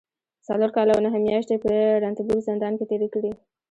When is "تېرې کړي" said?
2.91-3.31